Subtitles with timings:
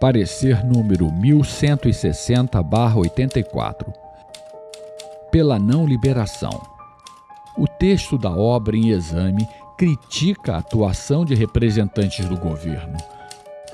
[0.00, 3.92] Parecer número 1160-84.
[5.30, 6.58] Pela não liberação.
[7.58, 12.96] O texto da obra em exame critica a atuação de representantes do governo,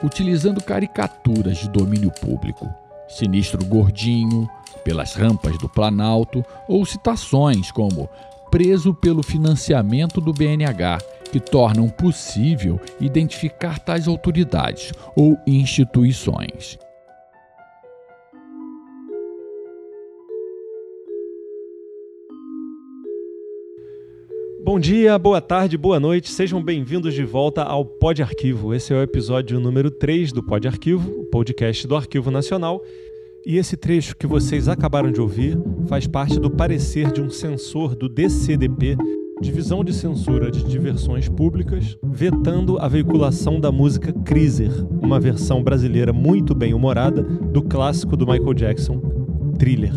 [0.02, 2.68] utilizando caricaturas de domínio público,
[3.08, 4.50] sinistro gordinho,
[4.82, 8.10] pelas rampas do Planalto, ou citações como
[8.50, 16.78] preso pelo financiamento do BNH, que tornam possível identificar tais autoridades ou instituições.
[24.66, 28.74] Bom dia, boa tarde, boa noite, sejam bem-vindos de volta ao Pod Arquivo.
[28.74, 32.82] Esse é o episódio número 3 do Pod Arquivo, o podcast do Arquivo Nacional.
[33.46, 37.94] E esse trecho que vocês acabaram de ouvir faz parte do parecer de um censor
[37.94, 38.96] do DCDP,
[39.38, 44.72] Divisão de Censura de Diversões Públicas, vetando a veiculação da música Kriser,
[45.02, 48.98] uma versão brasileira muito bem humorada do clássico do Michael Jackson,
[49.58, 49.92] Thriller.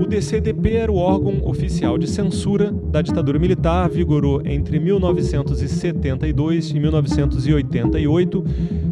[0.00, 6.80] O DCDP era o órgão oficial de censura da ditadura militar, vigorou entre 1972 e
[6.80, 8.44] 1988,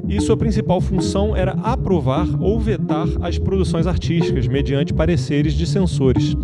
[0.06, 6.36] e sua principal função era aprovar ou vetar as produções artísticas mediante pareceres de censores.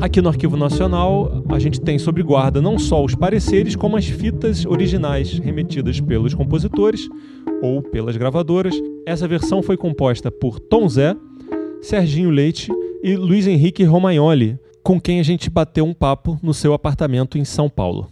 [0.00, 4.06] Aqui no Arquivo Nacional, a gente tem sob guarda não só os pareceres, como as
[4.06, 7.08] fitas originais remetidas pelos compositores
[7.60, 8.80] ou pelas gravadoras.
[9.04, 11.16] Essa versão foi composta por Tom Zé,
[11.82, 12.70] Serginho Leite
[13.02, 17.44] e Luiz Henrique Romagnoli, com quem a gente bateu um papo no seu apartamento em
[17.44, 18.08] São Paulo.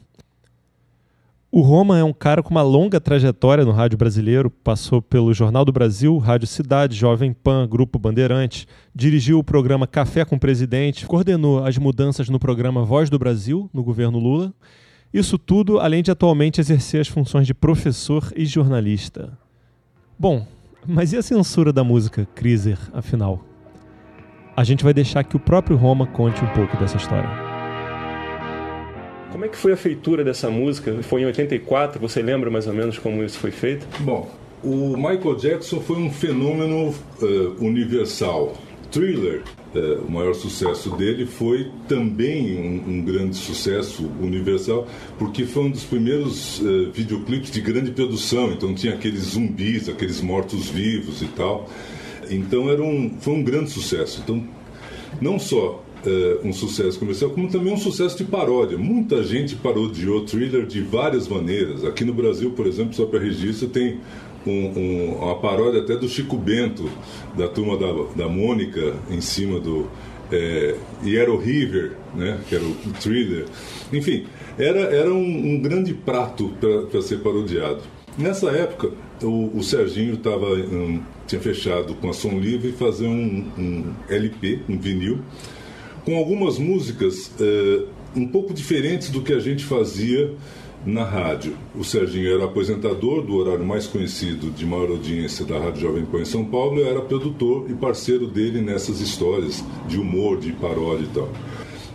[1.51, 5.65] O Roma é um cara com uma longa trajetória no rádio brasileiro, passou pelo Jornal
[5.65, 11.07] do Brasil, Rádio Cidade, Jovem Pan, Grupo Bandeirantes, dirigiu o programa Café com o Presidente,
[11.07, 14.53] coordenou as mudanças no programa Voz do Brasil, no governo Lula.
[15.15, 19.39] Isso tudo além de atualmente exercer as funções de professor e jornalista.
[20.19, 20.45] Bom,
[20.85, 23.45] mas e a censura da música, Kriser, afinal?
[24.57, 27.46] A gente vai deixar que o próprio Roma conte um pouco dessa história.
[29.31, 31.03] Como é que foi a feitura dessa música?
[31.03, 33.87] Foi em 84, você lembra mais ou menos como isso foi feito?
[34.01, 34.31] Bom,
[34.63, 38.57] o Michael Jackson foi um fenômeno uh, universal.
[38.91, 39.43] Thriller,
[39.75, 44.87] uh, o maior sucesso dele, foi também um, um, grande sucesso universal,
[45.19, 50.21] porque foi um dos primeiros uh, videoclipes de grande produção, então tinha aqueles zumbis, aqueles
[50.21, 51.69] mortos-vivos e tal.
[52.31, 54.21] Então era um, foi um grande sucesso.
[54.25, 54.43] Então,
[55.21, 58.79] não só é, um sucesso comercial, como também um sucesso de paródia.
[58.79, 61.85] Muita gente parodiou thriller de várias maneiras.
[61.85, 63.99] Aqui no Brasil, por exemplo, só para registro, tem
[64.47, 66.89] um, um, uma paródia até do Chico Bento,
[67.37, 69.89] da turma da, da Mônica, em cima do.
[70.31, 70.75] É,
[71.05, 73.47] e era o River, né, que era o thriller.
[73.93, 74.27] Enfim,
[74.59, 76.53] era, era um, um grande prato
[76.91, 77.83] para ser parodiado.
[78.19, 78.91] Nessa época,
[79.23, 84.79] o, o Serginho estava um, tinha fechado com a Som Livre fazer um LP, um
[84.79, 85.21] vinil,
[86.07, 90.33] com algumas músicas uh, um pouco diferentes do que a gente fazia
[90.87, 91.57] na rádio.
[91.75, 96.21] O Serginho era apresentador do horário mais conhecido de maior audiência da Rádio Jovem Pan
[96.21, 101.05] em São Paulo e era produtor e parceiro dele nessas histórias de humor, de paródia
[101.05, 101.29] e tal.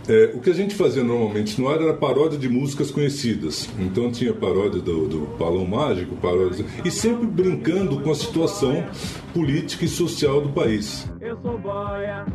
[0.09, 3.69] É, o que a gente fazia normalmente no ar era paródia de músicas conhecidas.
[3.79, 8.83] Então tinha paródia do, do Balão Mágico, paródia, e sempre brincando com a situação
[9.33, 11.09] política e social do país.
[11.21, 12.25] Eu sou boia,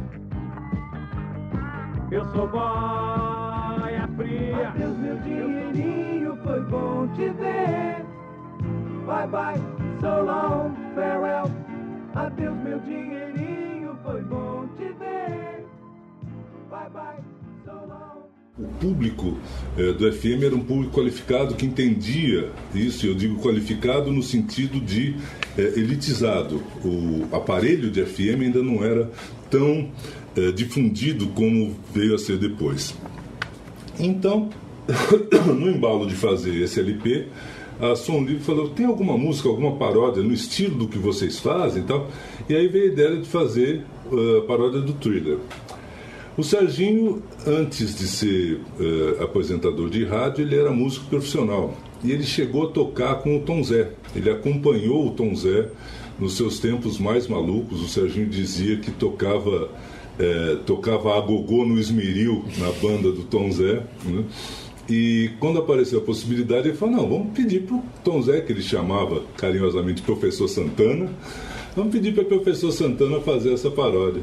[2.11, 4.69] eu sou boia fria.
[4.69, 8.05] Adeus, meu dinheirinho, foi bom te ver.
[9.06, 9.61] Bye bye,
[10.00, 11.50] so long, farewell.
[12.15, 15.65] Adeus, meu dinheirinho, foi bom te ver.
[16.71, 17.37] Bye bye.
[18.59, 19.37] O público
[19.77, 24.81] eh, do FM era um público qualificado que entendia isso, eu digo qualificado no sentido
[24.81, 25.15] de
[25.59, 26.62] eh, elitizado.
[26.83, 29.11] O aparelho de FM ainda não era
[29.50, 29.91] tão
[30.36, 32.94] eh, difundido como veio a ser depois.
[33.98, 34.50] Então,
[35.47, 37.26] no embalo de fazer esse LP,
[37.80, 41.82] a Som Livre falou: tem alguma música, alguma paródia no estilo do que vocês fazem
[41.82, 42.11] e tal?
[42.49, 45.38] E aí veio a ideia de fazer uh, a paródia do thriller.
[46.37, 51.75] O Serginho, antes de ser uh, de rádio, ele era músico profissional.
[52.05, 53.90] E ele chegou a tocar com o Tom Zé.
[54.14, 55.69] Ele acompanhou o Tom Zé
[56.19, 57.81] nos seus tempos mais malucos.
[57.81, 59.70] O Serginho dizia que tocava,
[60.18, 63.82] uh, tocava a gogô no esmeril na banda do Tom Zé.
[64.04, 64.24] Né?
[64.88, 68.52] E quando apareceu a possibilidade, ele falou: não, vamos pedir para o Tom Zé, que
[68.52, 71.10] ele chamava carinhosamente Professor Santana
[71.76, 74.22] Vamos pedir para o professor Santana fazer essa paródia.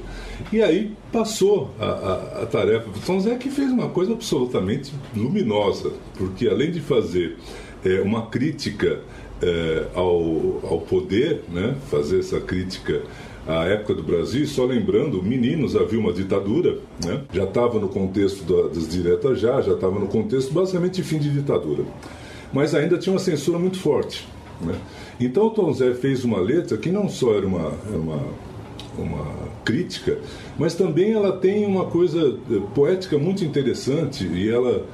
[0.51, 2.89] E aí passou a, a, a tarefa.
[3.05, 7.37] São Zé que fez uma coisa absolutamente luminosa, porque além de fazer
[7.85, 9.01] é, uma crítica
[9.39, 13.03] é, ao, ao poder, né, fazer essa crítica
[13.47, 18.43] à época do Brasil, só lembrando, meninos havia uma ditadura, né, já estava no contexto
[18.43, 21.83] da, das diretas já, já estava no contexto basicamente de fim de ditadura,
[22.53, 24.25] mas ainda tinha uma censura muito forte.
[24.61, 24.75] Né?
[25.19, 28.21] Então o Tom Zé fez uma letra que não só era uma, era uma,
[28.97, 29.25] uma
[29.65, 30.17] crítica,
[30.57, 34.85] mas também ela tem uma coisa eh, poética muito interessante e ela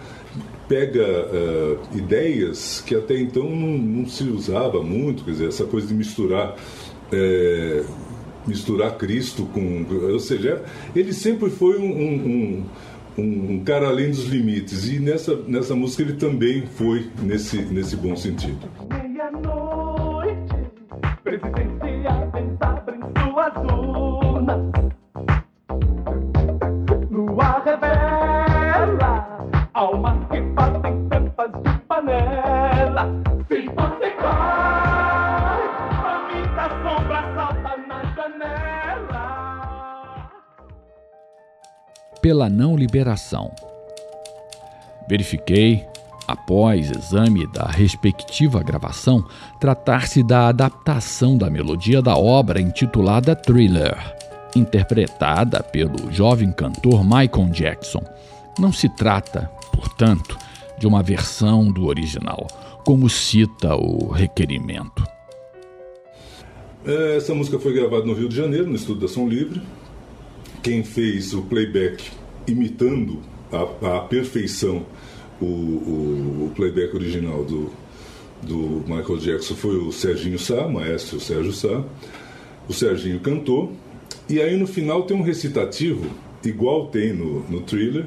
[0.68, 5.88] pega uh, ideias que até então não, não, se usava muito, quer dizer, essa coisa
[5.88, 6.56] de misturar
[7.12, 7.84] é,
[8.48, 10.64] misturar Cristo com, ou seja,
[10.96, 12.66] ele sempre foi um, um,
[13.18, 17.96] um, um cara além dos limites e nessa nessa música ele também foi nesse nesse
[17.96, 18.60] bom sentido.
[18.90, 20.56] Meia-noite,
[21.24, 22.32] presidencial
[22.62, 24.72] abre suas urnas.
[27.12, 29.40] Lua revela
[29.74, 30.40] almas que
[31.88, 33.10] panela.
[33.48, 33.99] Se você cai,
[42.30, 43.52] Pela não liberação.
[45.10, 45.84] Verifiquei,
[46.28, 49.26] após exame da respectiva gravação,
[49.60, 53.98] tratar-se da adaptação da melodia da obra intitulada Thriller,
[54.56, 58.04] interpretada pelo jovem cantor Michael Jackson.
[58.60, 60.38] Não se trata, portanto,
[60.78, 62.46] de uma versão do original,
[62.86, 65.04] como cita o requerimento.
[66.86, 69.60] É, essa música foi gravada no Rio de Janeiro, no Estúdio da Som Livre.
[70.62, 73.22] Quem fez o playback imitando
[73.52, 74.86] a perfeição
[75.42, 77.72] o, o, o, playback original do,
[78.42, 81.84] do Michael Jackson foi o Serginho Sá, maestro Sérgio Sá.
[82.68, 83.72] O Serginho cantou,
[84.28, 86.06] e aí no final tem um recitativo,
[86.44, 88.06] igual tem no, no thriller,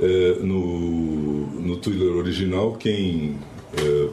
[0.00, 3.36] é, no, no thriller original, quem
[3.76, 4.08] é,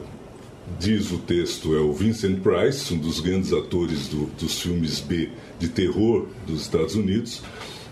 [0.78, 5.28] diz o texto é o Vincent Price, um dos grandes atores do, dos filmes B
[5.58, 7.42] de terror dos Estados Unidos.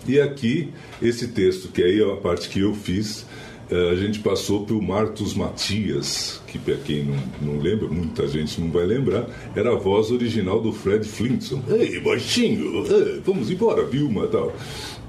[0.07, 0.69] E aqui,
[1.01, 3.25] esse texto, que aí é a parte que eu fiz,
[3.69, 8.61] é, a gente passou pelo Marcos Matias, que para quem não, não lembra, muita gente
[8.61, 11.63] não vai lembrar, era a voz original do Fred Flintstone.
[11.69, 12.85] Ei, baixinho,
[13.25, 14.55] vamos embora, Vilma tal.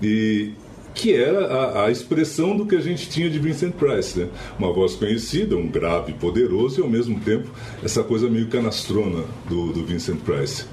[0.03, 0.53] E,
[0.95, 4.29] que era a, a, expressão do que a gente tinha de Vincent Price, né?
[4.59, 7.51] Uma voz conhecida, um grave poderoso e ao mesmo tempo
[7.85, 10.65] essa coisa meio canastrona do, do Vincent Price.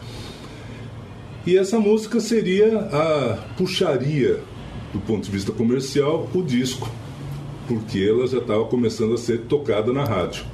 [1.46, 4.40] E essa música seria a puxaria
[4.94, 6.90] do ponto de vista comercial o disco,
[7.68, 10.46] porque ela já estava começando a ser tocada na rádio.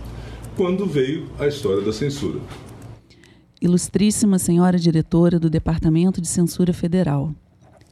[0.56, 2.40] Quando veio a história da censura.
[3.62, 7.36] Ilustríssima senhora diretora do Departamento de Censura Federal,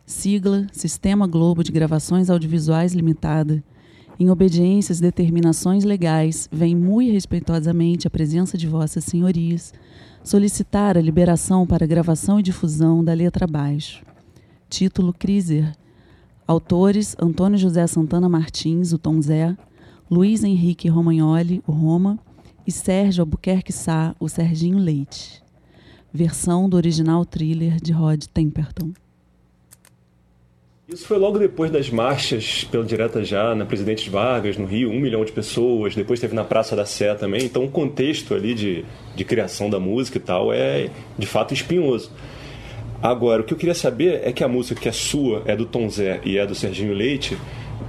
[0.05, 3.63] sigla Sistema Globo de Gravações Audiovisuais Limitada,
[4.19, 9.71] em obediência às determinações legais, vem muito respeitosamente a presença de vossas senhorias
[10.27, 14.03] solicitar a liberação para gravação e difusão da letra abaixo.
[14.69, 15.71] Título Criser.
[16.45, 19.55] Autores Antônio José Santana Martins, o Tom Zé,
[20.11, 22.19] Luiz Henrique Romagnoli, o Roma,
[22.65, 25.41] e Sérgio Albuquerque Sá, o Serginho Leite.
[26.13, 28.91] Versão do original thriller de Rod Temperton.
[30.87, 35.01] Isso foi logo depois das marchas pela direta já na Presidente Vargas, no Rio, um
[35.01, 35.93] milhão de pessoas.
[35.93, 37.43] Depois teve na Praça da Sé também.
[37.43, 42.09] Então o contexto ali de, de criação da música e tal é de fato espinhoso.
[43.03, 45.65] Agora, o que eu queria saber é que a música que é sua, é do
[45.65, 47.37] Tom Zé e é do Serginho Leite,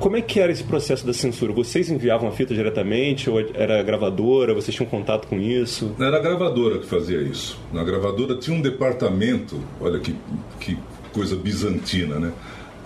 [0.01, 1.53] como é que era esse processo da censura?
[1.53, 4.53] Vocês enviavam a fita diretamente ou era gravadora?
[4.55, 5.95] Vocês tinham contato com isso?
[6.01, 7.61] Era a gravadora que fazia isso.
[7.73, 10.17] Na gravadora tinha um departamento, olha que,
[10.59, 10.77] que
[11.13, 12.33] coisa bizantina, né?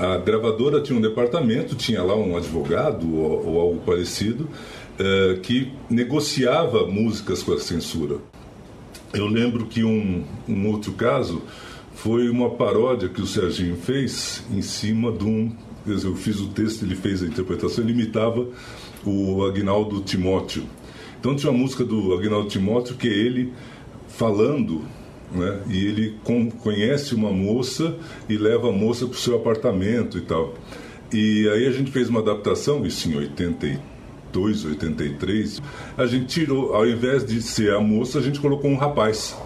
[0.03, 4.49] A gravadora tinha um departamento, tinha lá um advogado ou, ou algo parecido,
[4.99, 8.17] uh, que negociava músicas com a censura.
[9.15, 11.41] Eu lembro que um, um outro caso
[11.95, 15.53] foi uma paródia que o Serginho fez em cima de um.
[15.85, 18.49] Quer dizer, eu fiz o texto, ele fez a interpretação, ele imitava
[19.05, 20.65] o Agnaldo Timóteo.
[21.21, 23.53] Então tinha uma música do Agnaldo Timóteo que é ele
[24.09, 24.83] falando
[25.35, 25.61] né?
[25.69, 26.17] E ele
[26.63, 27.97] conhece uma moça
[28.29, 30.55] e leva a moça para o seu apartamento e tal.
[31.13, 35.63] E aí a gente fez uma adaptação, isso em 82, 83.
[35.97, 39.37] A gente tirou, ao invés de ser a moça, a gente colocou um rapaz.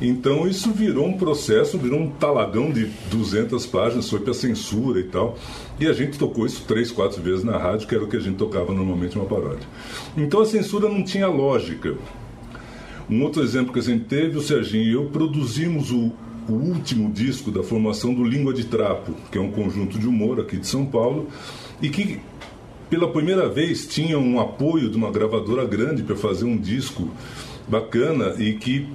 [0.00, 5.04] Então isso virou um processo, virou um talagão de 200 páginas, foi para censura e
[5.04, 5.36] tal.
[5.80, 8.20] E a gente tocou isso três, quatro vezes na rádio, que era o que a
[8.20, 9.66] gente tocava normalmente uma paródia.
[10.16, 11.94] Então a censura não tinha lógica.
[13.08, 16.12] Um outro exemplo que a gente teve, o Serginho e eu produzimos o,
[16.48, 20.40] o último disco da formação do Língua de Trapo, que é um conjunto de humor
[20.40, 21.28] aqui de São Paulo,
[21.80, 22.20] e que
[22.90, 27.08] pela primeira vez tinha um apoio de uma gravadora grande para fazer um disco
[27.68, 28.88] bacana e que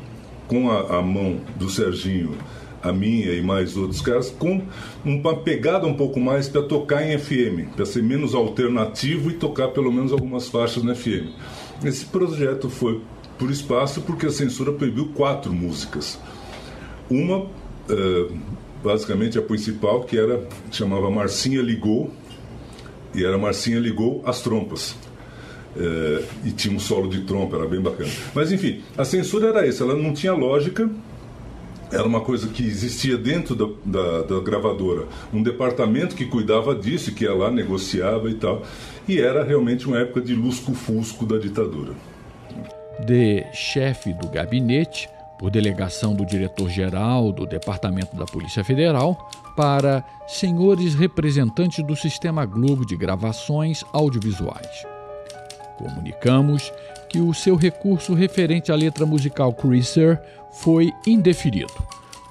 [0.46, 2.36] com a, a mão do Serginho
[2.84, 4.62] a minha e mais outros caras, com
[5.06, 9.70] uma pegada um pouco mais para tocar em FM, para ser menos alternativo e tocar
[9.70, 11.30] pelo menos algumas faixas no FM.
[11.84, 13.00] Esse projeto foi
[13.42, 16.20] por espaço porque a censura proibiu quatro músicas.
[17.10, 18.38] Uma, uh,
[18.84, 22.12] basicamente a principal, que era chamava Marcinha Ligou,
[23.16, 24.92] e era Marcinha Ligou as Trompas.
[25.76, 28.12] Uh, e tinha um solo de trompa, era bem bacana.
[28.36, 30.88] Mas enfim, a censura era essa, ela não tinha lógica,
[31.92, 37.12] era uma coisa que existia dentro da, da, da, gravadora, um departamento que cuidava disso,
[37.12, 38.62] que ia lá, negociava e tal.
[39.08, 41.94] E era realmente uma época de lusco-fusco da ditadura.
[43.00, 50.94] De chefe do gabinete, por delegação do diretor-geral do Departamento da Polícia Federal, para senhores
[50.94, 54.86] representantes do Sistema Globo de Gravações Audiovisuais.
[55.78, 56.72] Comunicamos
[57.10, 60.22] que o seu recurso referente à letra musical Chrysler
[60.52, 61.74] foi indeferido,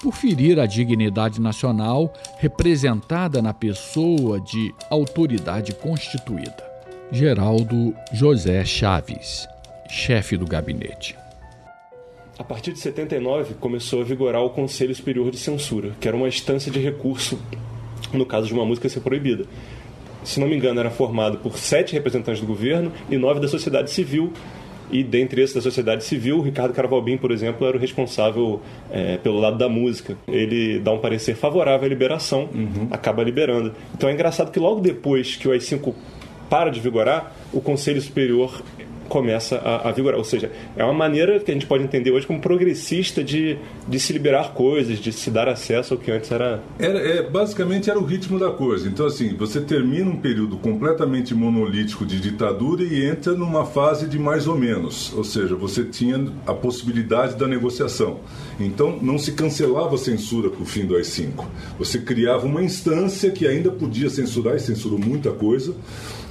[0.00, 6.64] por ferir a dignidade nacional representada na pessoa de autoridade constituída.
[7.10, 9.48] Geraldo José Chaves,
[9.90, 11.16] chefe do gabinete.
[12.38, 16.28] A partir de 79 começou a vigorar o Conselho Superior de Censura, que era uma
[16.28, 17.38] instância de recurso
[18.12, 19.44] no caso de uma música ser proibida.
[20.24, 23.90] Se não me engano, era formado por sete representantes do governo e nove da sociedade
[23.90, 24.32] civil,
[24.90, 29.16] e dentre esses da sociedade civil, o Ricardo Carvalbim, por exemplo, era o responsável é,
[29.18, 30.16] pelo lado da música.
[30.26, 32.88] Ele dá um parecer favorável à liberação, uhum.
[32.90, 33.72] acaba liberando.
[33.94, 35.94] Então é engraçado que logo depois que o AI-5
[36.50, 38.60] para de vigorar, o Conselho Superior
[39.10, 40.16] começa a, a, vigorar.
[40.16, 44.00] Ou seja, é uma maneira que a gente pode entender hoje como progressista de, de
[44.00, 46.62] se liberar coisas, de se dar acesso ao que antes era.
[46.78, 48.88] era é, basicamente era o ritmo da coisa.
[48.88, 54.18] Então, assim, você termina um período completamente monolítico de ditadura e entra numa fase de
[54.18, 55.12] mais ou menos.
[55.14, 58.20] Ou seja, você tinha a possibilidade da negociação.
[58.60, 61.44] Então, não se cancelava a censura com o fim do AI-5.
[61.78, 65.74] Você criava uma instância que ainda podia censurar e censurou muita coisa.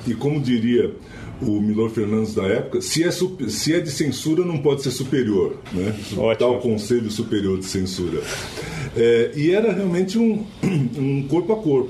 [0.08, 0.94] E como diria
[1.42, 5.58] o Milor Fernandes da época, se é, se é de censura não pode ser superior,
[5.72, 5.96] né?
[6.18, 6.36] Ótimo.
[6.36, 8.22] Tal Conselho Superior de Censura.
[8.96, 10.46] É, e era realmente um,
[10.98, 11.90] um corpo a corpo.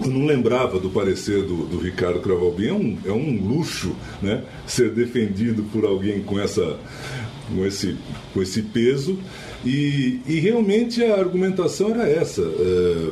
[0.00, 2.68] Eu não lembrava do parecer do, do Ricardo Cravalbin.
[2.68, 6.78] É um, é um luxo né, ser defendido por alguém com, essa,
[7.48, 7.96] com, esse,
[8.32, 9.18] com esse peso.
[9.64, 12.42] E, e realmente a argumentação era essa.
[12.42, 13.10] É,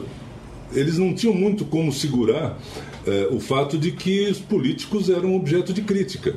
[0.73, 2.58] eles não tinham muito como segurar
[3.06, 6.35] é, o fato de que os políticos eram objeto de crítica.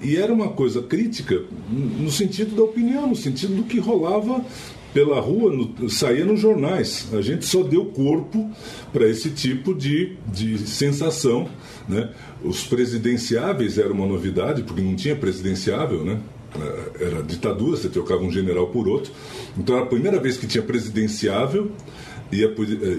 [0.00, 4.44] E era uma coisa crítica no sentido da opinião, no sentido do que rolava
[4.92, 7.08] pela rua, no, saía nos jornais.
[7.12, 8.50] A gente só deu corpo
[8.92, 11.48] para esse tipo de, de sensação.
[11.88, 12.10] Né?
[12.42, 16.20] Os presidenciáveis era uma novidade, porque não tinha presidenciável, né?
[17.00, 19.12] era ditadura, você trocava um general por outro.
[19.56, 21.70] Então era a primeira vez que tinha presidenciável
[22.32, 22.48] e, a,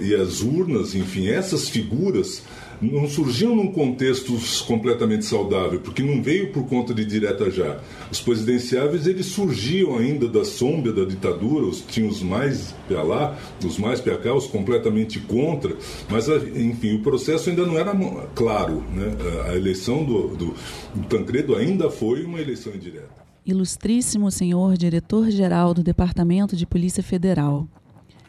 [0.05, 2.43] e as urnas, enfim, essas figuras
[2.81, 7.79] não surgiam num contexto completamente saudável, porque não veio por conta de direta já.
[8.11, 13.37] Os presidenciáveis eles surgiam ainda da sombra da ditadura, os, tinham os mais para lá,
[13.65, 15.75] os mais para cá, os completamente contra,
[16.09, 17.93] mas enfim, o processo ainda não era
[18.35, 18.83] claro.
[18.93, 19.15] Né?
[19.47, 20.53] A eleição do, do,
[20.93, 23.23] do Tancredo ainda foi uma eleição indireta.
[23.45, 27.67] Ilustríssimo senhor diretor-geral do Departamento de Polícia Federal,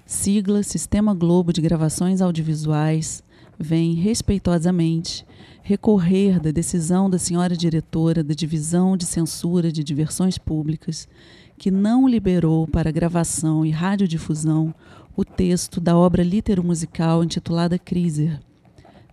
[0.07, 3.23] sigla Sistema Globo de Gravações Audiovisuais,
[3.59, 5.27] vem respeitosamente
[5.63, 11.09] recorrer da decisão da senhora diretora da Divisão de Censura de Diversões Públicas,
[11.57, 14.75] que não liberou para gravação e radiodifusão
[15.17, 18.41] o texto da obra litero-musical intitulada Criser.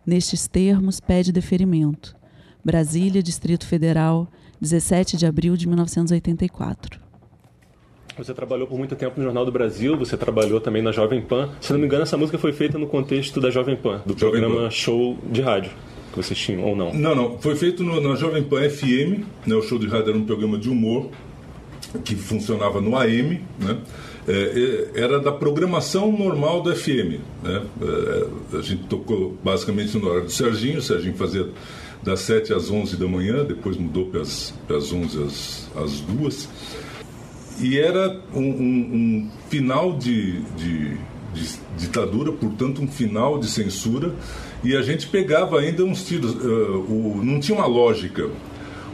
[0.05, 2.17] Nestes termos, pede deferimento.
[2.65, 4.27] Brasília, Distrito Federal,
[4.59, 7.00] 17 de abril de 1984.
[8.17, 11.49] Você trabalhou por muito tempo no Jornal do Brasil, você trabalhou também na Jovem Pan.
[11.61, 14.41] Se não me engano, essa música foi feita no contexto da Jovem Pan, do Jovem
[14.41, 14.71] programa Pan.
[14.71, 15.71] Show de Rádio
[16.11, 16.93] que vocês tinham ou não?
[16.93, 17.37] Não, não.
[17.39, 19.55] Foi feito no, na Jovem Pan FM, né?
[19.55, 21.09] o Show de Rádio era um programa de humor
[22.03, 23.77] que funcionava no AM, né?
[24.27, 27.19] É, é era da programação normal do FM.
[27.41, 27.63] Né?
[27.81, 31.49] É, a gente tocou basicamente no horário do Serginho, o Serginho fazia
[32.03, 36.49] das 7 às 11 da manhã, depois mudou para as 11 às, às 2
[37.59, 40.97] e era um, um, um final de, de,
[41.33, 44.13] de, ditadura, portanto, um final de censura,
[44.63, 46.33] e a gente pegava ainda uns tiros.
[46.35, 48.29] Uh, o, não tinha uma lógica.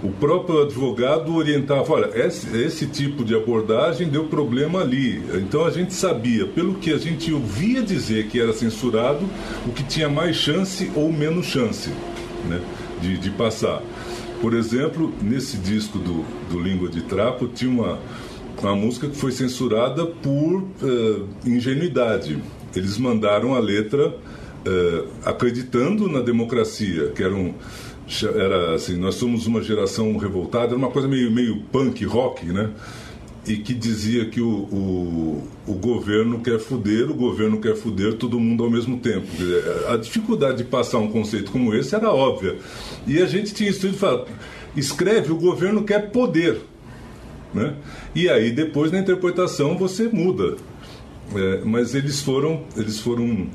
[0.04, 5.22] O próprio advogado orientava: olha, esse, esse tipo de abordagem deu problema ali.
[5.34, 9.28] Então a gente sabia, pelo que a gente ouvia dizer que era censurado,
[9.66, 11.90] o que tinha mais chance ou menos chance
[12.48, 12.62] né,
[13.02, 13.82] de, de passar.
[14.40, 18.00] Por exemplo, nesse disco do, do Língua de Trapo tinha uma,
[18.66, 22.42] uma música que foi censurada por uh, ingenuidade.
[22.76, 27.54] Eles mandaram a letra uh, acreditando na democracia, que era um
[28.24, 32.70] era assim, nós somos uma geração revoltada, era uma coisa meio, meio punk rock, né?
[33.46, 38.40] E que dizia que o, o, o governo quer fuder, o governo quer fuder todo
[38.40, 39.28] mundo ao mesmo tempo.
[39.90, 42.58] A dificuldade de passar um conceito como esse era óbvia.
[43.06, 44.26] E a gente tinha estudo e falava,
[44.76, 46.60] escreve, o governo quer poder.
[47.54, 47.76] Né?
[48.14, 50.56] E aí depois na interpretação você muda.
[51.36, 53.48] É, mas eles foram, eles foram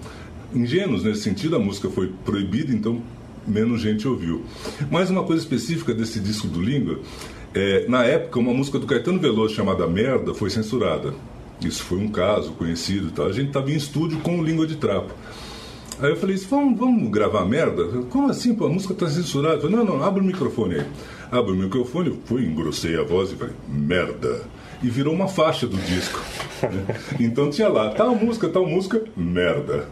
[0.54, 3.02] ingênuos nesse sentido, a música foi proibida, então
[3.46, 4.44] menos gente ouviu.
[4.90, 7.00] Mais uma coisa específica desse disco do Língua,
[7.54, 11.14] é, na época uma música do Caetano Veloso chamada Merda foi censurada.
[11.64, 13.26] Isso foi um caso conhecido tal.
[13.26, 15.12] A gente estava em estúdio com Língua de Trapo.
[16.00, 17.84] Aí eu falei, vamos, vamos gravar merda?
[18.10, 18.54] Como assim?
[18.54, 19.56] Pô, a música está censurada.
[19.56, 20.86] Eu falei, não, não, abre o microfone aí.
[21.32, 24.42] Abre o microfone, fui, engrossei a voz e falei, merda.
[24.82, 26.20] E virou uma faixa do disco.
[27.18, 29.88] então tinha lá, tal música, tal música, merda.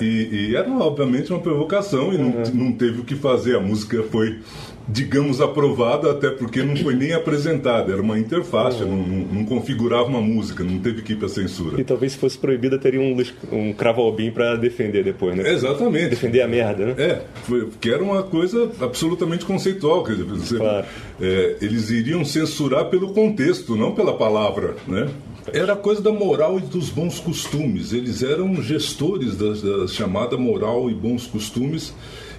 [0.00, 2.44] E, e, era obviamente uma provocação e não, uhum.
[2.54, 3.56] não teve o que fazer.
[3.56, 4.38] A música foi,
[4.86, 8.90] digamos, aprovada, até porque não foi nem apresentada, era uma interface, uhum.
[8.90, 11.80] não, não, não, configurava uma música, não teve que ir para censura.
[11.80, 13.16] E talvez se fosse proibida, teria um,
[13.52, 15.50] um cravo albim para defender depois, né?
[15.50, 16.10] Exatamente.
[16.10, 16.94] Defender a merda, né?
[16.98, 20.04] É, foi, que era uma coisa absolutamente conceitual.
[20.04, 20.86] Quer dizer, você, claro.
[21.20, 25.08] é, eles iriam censurar pelo contexto, não pela palavra, né?
[25.52, 27.92] Era coisa da moral e dos bons costumes.
[27.92, 31.94] Eles eram gestores da, da, chamada moral e bons costumes.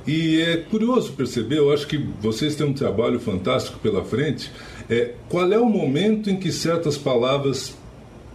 [0.06, 4.52] E é curioso perceber, eu acho que vocês têm um trabalho fantástico pela frente.
[4.90, 7.76] É, qual é o momento em que certas palavras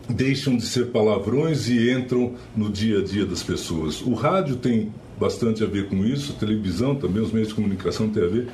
[0.09, 4.03] deixam de ser palavrões e entram no dia a dia das pessoas?
[4.03, 8.25] O rádio tem bastante a ver com isso, televisão também, os meios de comunicação têm
[8.25, 8.49] a ver.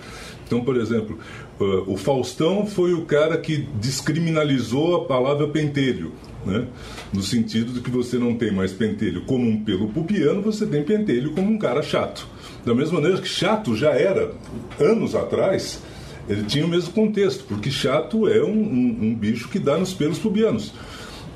[0.49, 1.19] Então, por exemplo,
[1.61, 6.12] uh, o Faustão foi o cara que descriminalizou a palavra pentelho.
[6.47, 6.67] Né?
[7.12, 10.83] No sentido de que você não tem mais pentelho como um pelo pubiano, você tem
[10.83, 12.27] pentelho como um cara chato.
[12.64, 14.33] Da mesma maneira que chato já era,
[14.81, 15.83] anos atrás,
[16.27, 19.92] ele tinha o mesmo contexto, porque chato é um, um, um bicho que dá nos
[19.92, 20.73] pelos pubianos.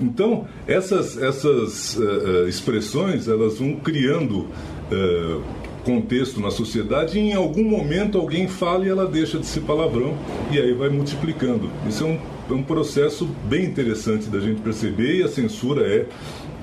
[0.00, 4.48] Então, essas, essas uh, expressões, elas vão criando
[4.90, 5.42] uh,
[5.84, 10.16] contexto na sociedade e em algum momento alguém fala e ela deixa de ser palavrão
[10.50, 11.70] e aí vai multiplicando.
[11.88, 16.06] Isso é um, é um processo bem interessante da gente perceber e a censura é,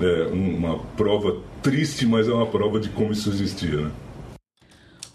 [0.00, 3.82] é uma prova triste, mas é uma prova de como isso existia.
[3.82, 3.90] Né?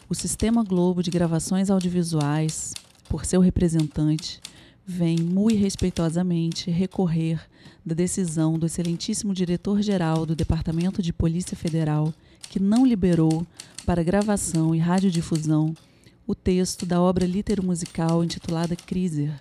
[0.07, 2.73] O Sistema Globo de Gravações Audiovisuais,
[3.09, 4.39] por seu representante,
[4.85, 7.39] vem muito respeitosamente recorrer
[7.83, 12.13] da decisão do excelentíssimo diretor-geral do Departamento de Polícia Federal,
[12.49, 13.45] que não liberou
[13.85, 15.75] para gravação e radiodifusão
[16.27, 19.39] o texto da obra litero-musical intitulada Criser,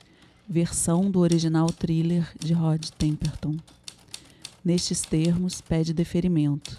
[0.49, 3.57] versão do original thriller de Rod Temperton.
[4.63, 6.79] Nestes termos, pede deferimento.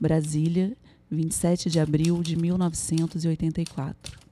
[0.00, 0.76] Brasília,
[1.10, 4.23] 27 de abril de 1984.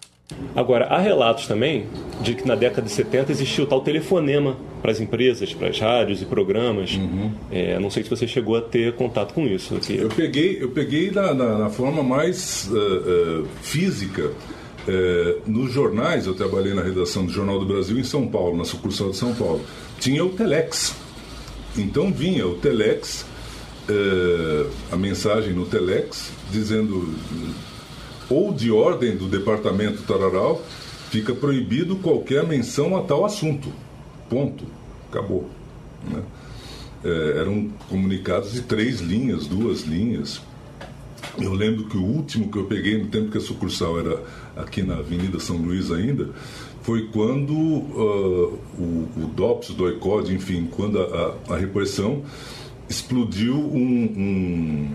[0.54, 1.86] Agora, há relatos também
[2.20, 5.78] de que na década de 70 existiu o tal telefonema para as empresas, para as
[5.78, 6.94] rádios e programas.
[6.94, 7.32] Uhum.
[7.50, 9.74] É, não sei se você chegou a ter contato com isso.
[9.74, 9.96] Aqui.
[9.96, 14.30] Eu peguei, eu peguei na, na, na forma mais uh, uh, física.
[14.82, 18.64] Uh, nos jornais, eu trabalhei na redação do Jornal do Brasil em São Paulo, na
[18.64, 19.62] sucursal de São Paulo.
[20.00, 20.94] Tinha o Telex.
[21.76, 23.24] Então vinha o Telex,
[24.90, 27.14] a mensagem no Telex, dizendo
[28.28, 30.62] ou de ordem do departamento Tararal,
[31.10, 33.72] fica proibido qualquer menção a tal assunto.
[34.28, 34.64] Ponto.
[35.10, 35.48] Acabou.
[36.10, 36.22] Né?
[37.04, 40.40] É, eram comunicados de três linhas, duas linhas.
[41.38, 44.22] Eu lembro que o último que eu peguei no tempo que a sucursal era
[44.56, 46.30] aqui na Avenida São Luís ainda,
[46.82, 52.22] foi quando uh, o, o DOPS, o DOICOD, enfim, quando a, a, a repressão
[52.88, 54.90] explodiu um, um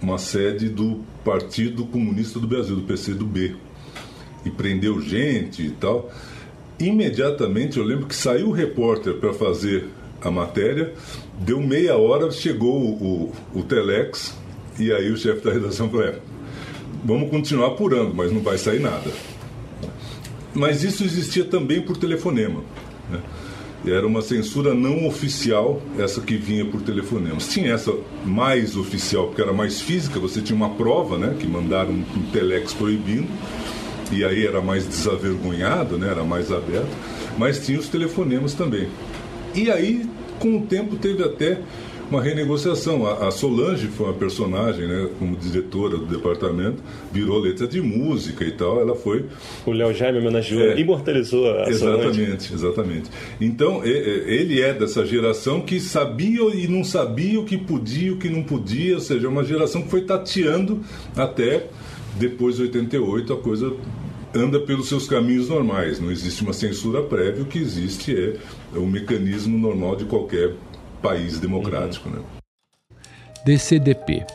[0.00, 3.56] uma sede do Partido Comunista do Brasil, do PCdoB,
[4.44, 6.10] e prendeu gente e tal.
[6.78, 9.88] Imediatamente eu lembro que saiu o repórter para fazer
[10.20, 10.94] a matéria,
[11.40, 14.34] deu meia hora, chegou o, o, o Telex,
[14.78, 16.18] e aí o chefe da redação falou: é,
[17.04, 19.10] vamos continuar apurando, mas não vai sair nada.
[20.54, 22.62] Mas isso existia também por telefonema.
[23.10, 23.20] Né?
[23.86, 27.48] Era uma censura não oficial, essa que vinha por telefonemas.
[27.48, 31.92] Tinha essa mais oficial, porque era mais física, você tinha uma prova, né, que mandaram
[31.92, 33.28] um telex proibindo,
[34.10, 36.90] e aí era mais desavergonhado, né, era mais aberto,
[37.36, 38.88] mas tinha os telefonemas também.
[39.54, 41.60] E aí, com o tempo, teve até
[42.10, 43.06] uma renegociação.
[43.06, 48.44] A, a Solange foi uma personagem, né, como diretora do departamento, virou letra de música
[48.44, 48.80] e tal.
[48.80, 49.24] Ela foi.
[49.66, 52.54] O Léo Jaime homenageou, é, imortalizou a Exatamente, Solange.
[52.54, 53.10] exatamente.
[53.40, 58.16] Então, ele é dessa geração que sabia e não sabia o que podia e o
[58.16, 60.80] que não podia, ou seja, uma geração que foi tateando
[61.16, 61.66] até
[62.16, 63.72] depois de 88 a coisa
[64.34, 66.00] anda pelos seus caminhos normais.
[66.00, 70.52] Não existe uma censura prévia, o que existe é o mecanismo normal de qualquer
[71.00, 72.08] país democrático.
[72.08, 72.22] Né?
[73.44, 74.26] DCDP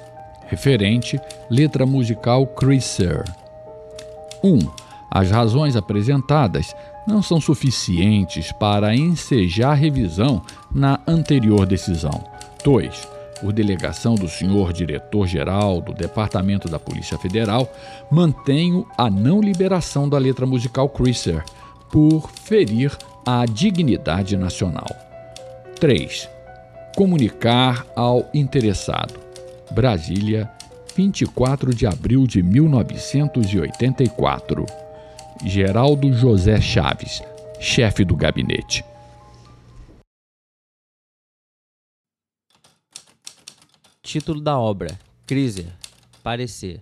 [0.47, 3.23] referente letra musical Chrysler.
[4.43, 4.49] 1.
[4.49, 4.59] Um,
[5.09, 6.75] as razões apresentadas
[7.07, 12.23] não são suficientes para ensejar revisão na anterior decisão.
[12.63, 17.69] 2 por delegação do senhor diretor-geral do Departamento da Polícia Federal,
[18.09, 21.43] mantenho a não liberação da letra musical Chrysler
[21.91, 24.87] por ferir a dignidade nacional.
[25.77, 26.32] 3.
[26.95, 29.19] Comunicar ao interessado.
[29.71, 30.47] Brasília,
[30.95, 34.63] 24 de abril de 1984.
[35.43, 37.23] Geraldo José Chaves,
[37.59, 38.85] chefe do gabinete.
[44.03, 45.73] Título da obra: Criser.
[46.21, 46.79] Parecer.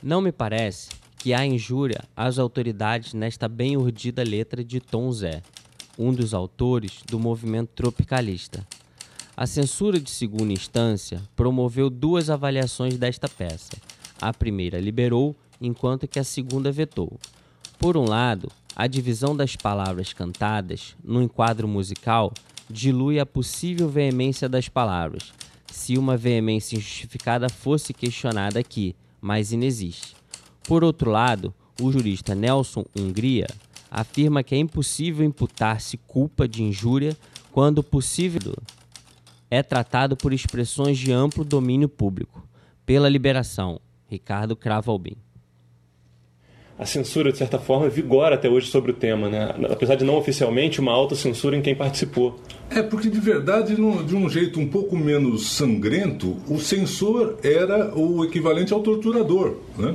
[0.00, 5.42] Não me parece que há injúria às autoridades nesta bem urdida letra de Tom Zé,
[5.98, 8.64] um dos autores do movimento tropicalista.
[9.36, 13.76] A censura de segunda instância promoveu duas avaliações desta peça.
[14.18, 17.12] A primeira liberou, enquanto que a segunda vetou.
[17.78, 22.32] Por um lado, a divisão das palavras cantadas no enquadro musical
[22.70, 25.34] dilui a possível veemência das palavras,
[25.70, 30.16] se uma veemência injustificada fosse questionada aqui, mas inexiste.
[30.64, 33.48] Por outro lado, o jurista Nelson Hungria
[33.90, 37.14] afirma que é impossível imputar-se culpa de injúria
[37.52, 38.54] quando possível
[39.56, 42.46] é tratado por expressões de amplo domínio público.
[42.84, 45.16] Pela liberação, Ricardo Cravalbin
[46.78, 49.54] a censura, de certa forma, vigora até hoje sobre o tema, né?
[49.70, 52.38] apesar de não oficialmente, uma autocensura em quem participou.
[52.68, 58.24] É, porque de verdade, de um jeito um pouco menos sangrento, o censor era o
[58.24, 59.56] equivalente ao torturador.
[59.78, 59.94] Né?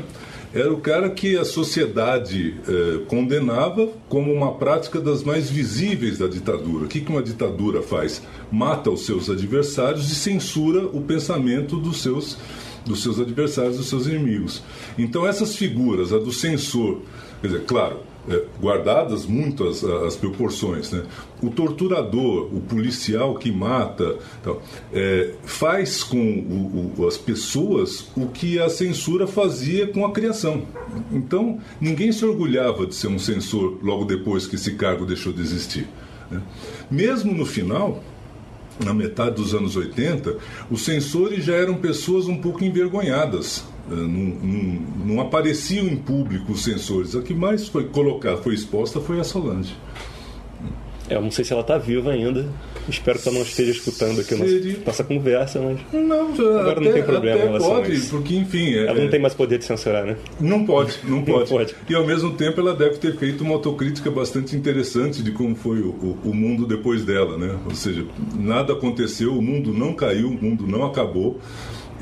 [0.53, 6.27] Era o cara que a sociedade eh, condenava como uma prática das mais visíveis da
[6.27, 6.85] ditadura.
[6.85, 8.21] O que, que uma ditadura faz?
[8.51, 12.37] Mata os seus adversários e censura o pensamento dos seus
[12.85, 14.63] dos seus adversários, dos seus inimigos.
[14.97, 16.99] Então essas figuras, a do censor,
[17.39, 21.03] quer dizer, claro, é, guardadas muito as, as proporções, né?
[21.41, 24.59] o torturador, o policial que mata, então,
[24.93, 30.63] é, faz com o, o, as pessoas o que a censura fazia com a criação.
[31.11, 35.41] Então ninguém se orgulhava de ser um censor logo depois que esse cargo deixou de
[35.41, 35.87] existir.
[36.29, 36.41] Né?
[36.89, 38.03] Mesmo no final,
[38.83, 40.37] na metade dos anos 80,
[40.69, 43.65] os censores já eram pessoas um pouco envergonhadas.
[43.91, 47.15] Eh, não, não, não apareciam em público os censores.
[47.15, 49.75] A que mais foi colocada, foi exposta foi a Solange.
[51.09, 52.47] É, eu não sei se ela está viva ainda.
[52.87, 54.79] Espero que ela não esteja escutando aqui Seria...
[54.85, 55.79] nossa conversa, mas.
[55.91, 58.73] Não, agora até, não tem problema até pode, porque enfim.
[58.73, 60.15] É, ela não tem mais poder de censurar, né?
[60.39, 61.51] Não pode, não pode.
[61.51, 61.75] não pode.
[61.89, 65.81] E ao mesmo tempo ela deve ter feito uma autocrítica bastante interessante de como foi
[65.81, 67.57] o, o, o mundo depois dela, né?
[67.65, 71.39] Ou seja, nada aconteceu, o mundo não caiu, o mundo não acabou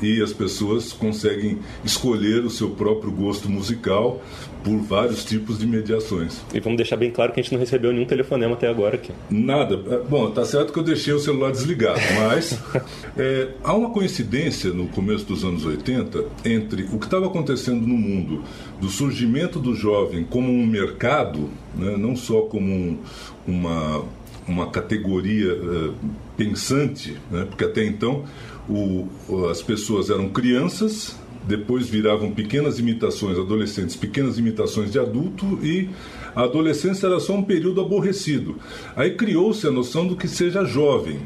[0.02, 4.20] e as pessoas conseguem escolher o seu próprio gosto musical
[4.62, 6.40] por vários tipos de mediações.
[6.52, 9.12] E vamos deixar bem claro que a gente não recebeu nenhum telefonema até agora aqui.
[9.30, 9.80] Nada.
[9.90, 12.58] É, bom, tá certo que eu deixei o celular desligado, mas
[13.16, 17.96] é, há uma coincidência no começo dos anos 80 entre o que estava acontecendo no
[17.96, 18.42] mundo,
[18.80, 22.98] do surgimento do jovem como um mercado, né, não só como um,
[23.46, 24.04] uma,
[24.46, 25.94] uma categoria uh,
[26.40, 28.24] pensante, né, porque até então
[28.66, 29.06] o,
[29.50, 31.14] as pessoas eram crianças,
[31.46, 35.90] depois viravam pequenas imitações, adolescentes, pequenas imitações de adulto e
[36.34, 38.56] a adolescência era só um período aborrecido.
[38.96, 41.18] Aí criou-se a noção do que seja jovem.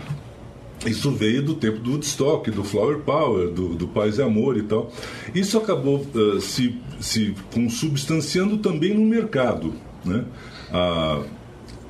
[0.84, 4.62] Isso veio do tempo do Woodstock, do Flower Power, do, do Paz e Amor e
[4.62, 4.92] tal.
[5.32, 9.72] Isso acabou uh, se, se consubstanciando também no mercado.
[10.04, 10.24] Né?
[10.72, 11.22] Ah,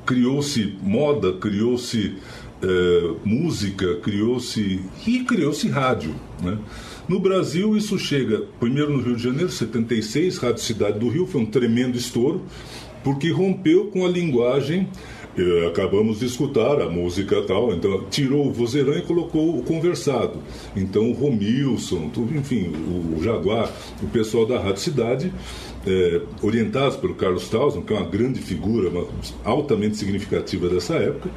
[0.05, 2.15] criou-se moda, criou-se
[2.61, 6.15] é, música, criou-se e criou-se rádio.
[6.41, 6.57] Né?
[7.07, 11.41] No Brasil, isso chega primeiro no Rio de Janeiro, 76, Rádio Cidade do Rio, foi
[11.41, 12.41] um tremendo estouro,
[13.03, 14.89] porque rompeu com a linguagem.
[15.37, 20.39] Eh, acabamos de escutar a música tal, então tirou o vozeirão e colocou o conversado.
[20.73, 23.69] Então o Romilson, tudo, enfim, o, o Jaguar,
[24.01, 25.33] o pessoal da Rádio Cidade
[25.85, 29.07] é, orientados pelo Carlos Tauson, que é uma grande figura, uma,
[29.43, 31.29] altamente significativa dessa época,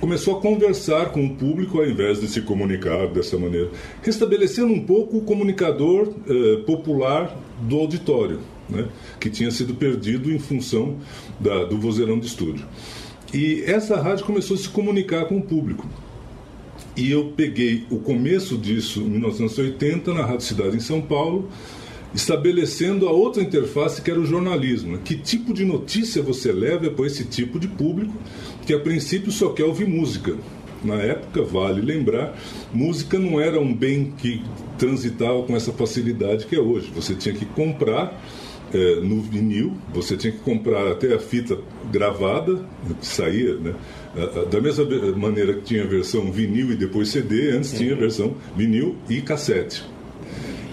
[0.00, 3.70] começou a conversar com o público ao invés de se comunicar dessa maneira,
[4.02, 10.38] restabelecendo um pouco o comunicador eh, popular do auditório, né, que tinha sido perdido em
[10.38, 10.96] função
[11.40, 12.66] da, do vozeirão de estúdio.
[13.32, 15.86] E essa rádio começou a se comunicar com o público.
[16.96, 21.50] E eu peguei o começo disso em 1980 na Rádio Cidade em São Paulo,
[22.16, 24.98] estabelecendo a outra interface que era o jornalismo.
[24.98, 28.14] Que tipo de notícia você leva para esse tipo de público
[28.66, 30.34] que a princípio só quer ouvir música.
[30.82, 32.36] Na época, vale lembrar,
[32.72, 34.42] música não era um bem que
[34.78, 36.90] transitava com essa facilidade que é hoje.
[36.94, 38.22] Você tinha que comprar
[38.72, 41.58] é, no vinil, você tinha que comprar até a fita
[41.92, 42.60] gravada,
[43.00, 43.74] que saía, né?
[44.50, 48.34] Da mesma maneira que tinha a versão vinil e depois CD, antes tinha a versão
[48.56, 49.84] vinil e cassete.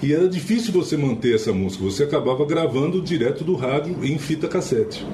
[0.04, 4.50] E era difícil você manter essa música, você acabava gravando direto do rádio em fita
[4.50, 5.06] cassete.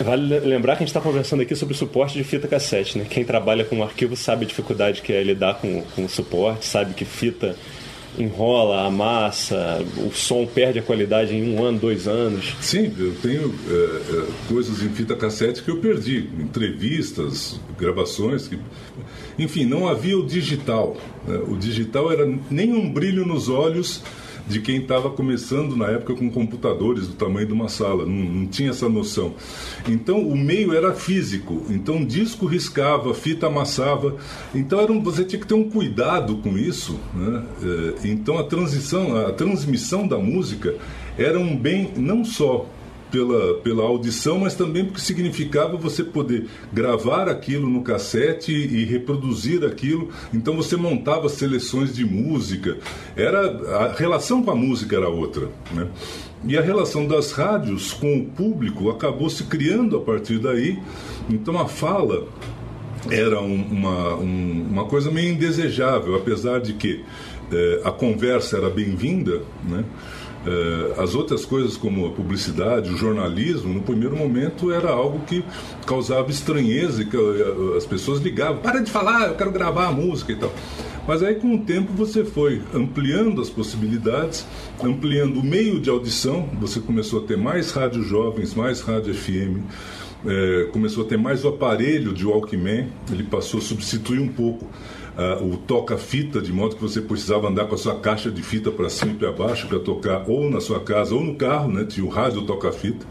[0.00, 2.98] Vale lembrar que a gente está conversando aqui sobre o suporte de fita cassete.
[2.98, 3.06] Né?
[3.08, 6.92] Quem trabalha com arquivo sabe a dificuldade que é lidar com, com o suporte, sabe
[6.94, 7.54] que fita
[8.18, 12.56] enrola, amassa, o som perde a qualidade em um ano, dois anos.
[12.60, 18.58] Sim, eu tenho é, é, coisas em fita cassete que eu perdi, entrevistas, gravações, que,
[19.38, 20.96] enfim, não havia o digital.
[21.26, 21.38] Né?
[21.48, 24.02] O digital era nem um brilho nos olhos
[24.48, 28.46] de quem estava começando na época com computadores do tamanho de uma sala, não, não,
[28.46, 29.34] tinha essa noção.
[29.86, 34.16] Então o meio era físico, então disco riscava, fita amassava,
[34.54, 36.98] então era um, você tinha que ter um cuidado com isso.
[37.14, 37.42] Né?
[37.62, 40.74] É, então a transição, a transmissão da música
[41.18, 42.66] era um bem não só
[43.10, 49.64] pela, pela audição, mas também porque significava você poder gravar aquilo no cassete e, reproduzir
[49.64, 50.08] aquilo.
[50.32, 52.76] Então você montava seleções de música.
[53.16, 53.40] Era
[53.76, 55.88] a relação com a música era outra, né?
[56.44, 60.78] E a relação das rádios com o público acabou se criando a partir daí.
[61.28, 62.28] Então a fala
[63.10, 67.04] era um, uma, um, uma coisa meio indesejável, apesar de que
[67.52, 69.84] eh, a conversa era bem-vinda, né?
[70.46, 75.44] Eh, as outras coisas, como a publicidade, o jornalismo, no primeiro momento era algo que
[75.86, 80.32] causava estranheza que eh, as pessoas ligavam: para de falar, eu quero gravar a música
[80.32, 80.52] e tal.
[81.06, 84.46] Mas aí, com o tempo, você foi ampliando as possibilidades,
[84.82, 89.64] ampliando o meio de audição, você começou a ter mais rádios jovens, mais rádio FM.
[90.26, 94.64] É, começou a ter mais o aparelho de Walkman, ele passou a substituir um pouco
[94.64, 98.70] uh, o toca-fita, de modo que você precisava andar com a sua caixa de fita
[98.70, 101.84] para cima e para baixo para tocar ou na sua casa ou no carro, né?
[101.84, 103.06] tinha o rádio toca-fita.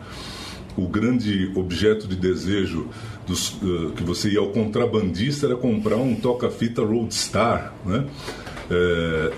[0.76, 2.88] O grande objeto de desejo
[3.26, 8.06] dos, uh, que você ia ao contrabandista era comprar um toca-fita Roadstar, né?
[8.70, 9.32] É,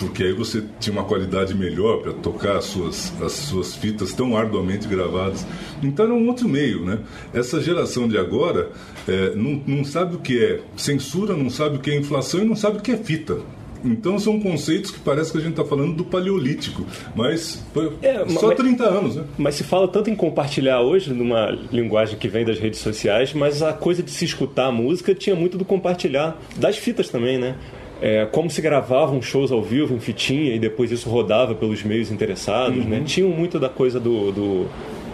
[0.00, 4.34] porque aí você tinha uma qualidade melhor para tocar as suas, as suas fitas tão
[4.34, 5.46] arduamente gravadas.
[5.82, 7.00] Então era um outro meio, né?
[7.34, 8.70] Essa geração de agora
[9.06, 12.44] é, não, não sabe o que é censura, não sabe o que é inflação e
[12.46, 13.36] não sabe o que é fita.
[13.84, 16.84] Então são conceitos que parece que a gente está falando do paleolítico,
[17.14, 19.24] mas foi é, só mas, 30 anos, né?
[19.38, 23.62] Mas se fala tanto em compartilhar hoje, numa linguagem que vem das redes sociais, mas
[23.62, 27.56] a coisa de se escutar a música tinha muito do compartilhar das fitas também, né?
[28.00, 32.10] É, como se gravavam shows ao vivo em fitinha e depois isso rodava pelos meios
[32.10, 32.96] interessados, né?
[32.96, 33.02] uhum.
[33.02, 33.02] né?
[33.04, 34.66] Tinham muito da coisa do, do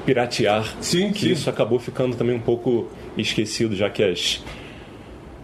[0.05, 1.33] piratear, sim, que sim.
[1.33, 4.42] isso acabou ficando também um pouco esquecido, já que as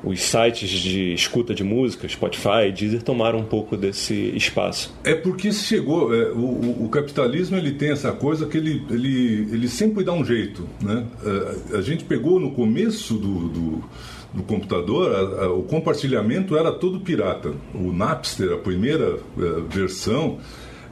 [0.04, 4.92] os sites de escuta de música, Spotify, Deezer, tomaram um pouco desse espaço.
[5.04, 9.68] É porque chegou, é, o, o, capitalismo ele tem essa coisa que ele, ele, ele
[9.68, 10.68] sempre dá um jeito.
[10.80, 11.06] Né?
[11.24, 13.84] A, é, a gente pegou no começo do, do
[14.34, 17.52] no computador, a, a, o compartilhamento era todo pirata.
[17.74, 20.38] O Napster, a primeira a, eh, versão,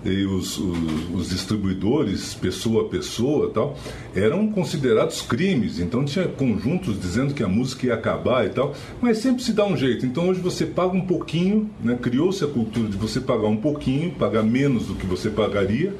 [0.04, 3.76] e os, os, os, distribuidores, pessoa a pessoa tal,
[4.14, 5.78] eram considerados crimes.
[5.78, 9.64] Então tinha conjuntos dizendo que a música ia acabar e tal, mas sempre se dá
[9.66, 10.06] um jeito.
[10.06, 11.98] Então hoje você paga um pouquinho, né?
[12.00, 15.94] criou-se a cultura de você pagar um pouquinho, pagar menos do que você pagaria,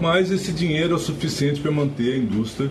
[0.00, 2.70] mas esse dinheiro é o suficiente para manter a indústria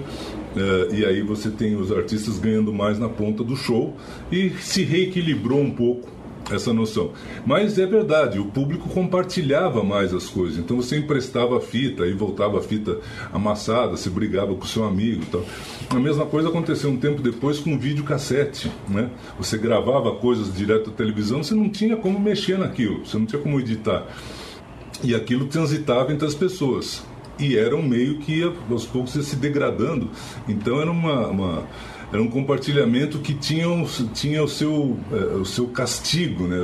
[0.56, 3.96] Uh, e aí você tem os artistas ganhando mais na ponta do show
[4.32, 6.16] e se reequilibrou um pouco
[6.54, 7.12] essa noção.
[7.46, 10.58] Mas é verdade, o público compartilhava mais as coisas.
[10.58, 13.00] Então você emprestava a fita e voltava a fita
[13.34, 15.44] amassada, se brigava com seu amigo tal.
[15.90, 19.10] A mesma coisa aconteceu um tempo depois com o videocassete, né?
[19.38, 23.42] Você gravava coisas direto da televisão, você não tinha como mexer naquilo, você não tinha
[23.42, 24.08] como editar.
[25.04, 27.04] E aquilo transitava entre as pessoas
[27.40, 30.10] e era um meio que ia, aos poucos ia se degradando.
[30.48, 31.68] Então era uma, uma
[32.12, 33.66] era um compartilhamento que tinha,
[34.14, 36.58] tinha o, seu, é, o seu castigo, né?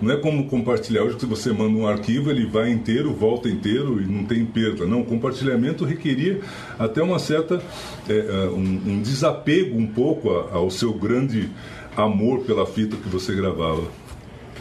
[0.00, 4.00] Não é como compartilhar hoje que você manda um arquivo, ele vai inteiro, volta inteiro
[4.00, 4.86] e não tem perda.
[4.86, 6.40] Não, o compartilhamento requeria
[6.78, 7.62] até uma certa
[8.08, 11.48] é, um, um, desapego um pouco ao seu grande
[11.96, 13.82] amor pela fita que você gravava.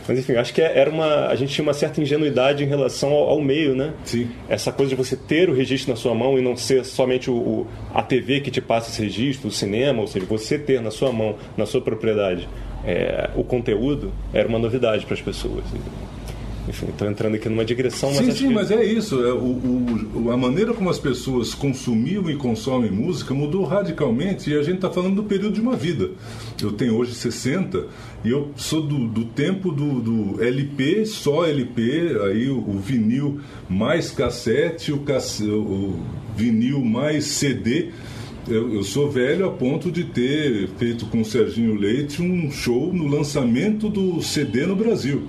[0.07, 1.27] Mas enfim, acho que era uma.
[1.27, 3.93] A gente tinha uma certa ingenuidade em relação ao, ao, meio, né?
[4.03, 4.29] Sim.
[4.49, 7.35] Essa coisa de você ter o registro na sua mão e não ser somente o,
[7.35, 10.91] o, a TV que te passa esse registro, o cinema, ou seja, você ter na
[10.91, 12.47] sua mão, na sua propriedade,
[12.85, 15.63] é, o conteúdo, era uma novidade para as pessoas.
[16.67, 18.25] Enfim, estou entrando aqui numa digressão, mas.
[18.25, 18.53] Sim, sim, que...
[18.53, 19.21] mas é isso.
[19.25, 19.59] É, o,
[20.15, 24.75] o, a maneira como as pessoas consumiam e consomem música mudou radicalmente e a gente
[24.75, 26.11] está falando do período de uma vida.
[26.61, 27.85] Eu tenho hoje 60
[28.23, 33.41] e eu sou do, do tempo do, do, LP, só LP, aí o, o vinil
[33.69, 35.41] mais cassete, o, cass...
[35.41, 35.99] o
[36.35, 37.89] vinil mais CD.
[38.47, 42.93] Eu, eu, sou velho a ponto de ter feito com o Serginho Leite um show
[42.93, 45.23] no lançamento do CD no Brasil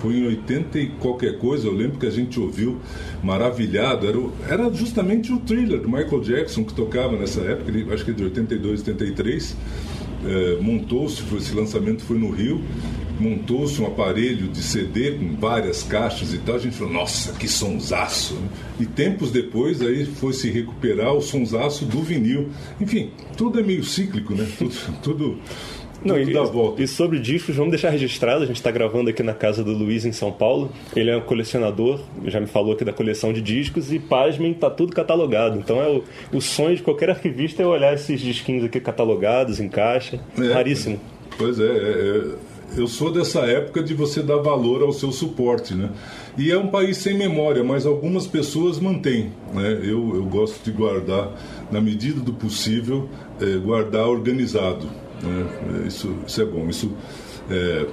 [0.00, 2.78] foi em 80 e qualquer coisa, eu lembro que a gente ouviu
[3.22, 7.92] maravilhado, era, o, era justamente o thriller do Michael Jackson que tocava nessa época, ele,
[7.92, 9.56] acho que de 82, 83.
[10.22, 12.60] É, montou-se, esse lançamento foi no Rio,
[13.18, 17.48] montou-se um aparelho de CD com várias caixas e tal, a gente falou, nossa, que
[17.48, 18.36] sonsaço!
[18.78, 22.48] E tempos depois aí foi se recuperar o sonsaço do vinil.
[22.80, 24.46] Enfim, tudo é meio cíclico, né?
[24.58, 25.38] Tudo, tudo
[26.04, 28.42] não, e, e, sobre discos, vamos deixar registrado.
[28.42, 30.70] A gente está gravando aqui na casa do Luiz, em São Paulo.
[30.96, 33.92] Ele é um colecionador, já me falou aqui da coleção de discos.
[33.92, 35.58] E, pasmem, tá tudo catalogado.
[35.58, 39.68] Então, é o, o sonho de qualquer arquivista é olhar esses disquinhos aqui catalogados, em
[39.68, 40.20] caixa.
[40.38, 40.98] É, Raríssimo.
[41.36, 42.24] Pois é, é, é,
[42.76, 45.90] eu sou dessa época de você dar valor ao seu suporte, né?
[46.38, 49.32] E é um país sem memória, mas algumas pessoas mantêm.
[49.52, 49.80] Né?
[49.82, 51.34] Eu, eu gosto de guardar,
[51.70, 53.08] na medida do possível,
[53.40, 54.88] é, guardar organizado.
[55.22, 55.84] Né?
[55.86, 56.68] Isso, isso é bom.
[56.68, 56.92] Isso,
[57.50, 57.86] é,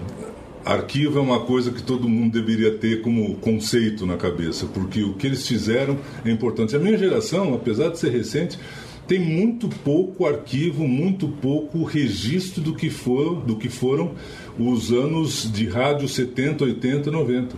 [0.66, 5.14] arquivo é uma coisa que todo mundo deveria ter como conceito na cabeça, porque o
[5.14, 6.76] que eles fizeram é importante.
[6.76, 8.60] A minha geração, apesar de ser recente,
[9.08, 14.14] tem muito pouco arquivo, muito pouco registro do que, for, do que foram
[14.60, 17.56] os anos de rádio 70, 80, 90.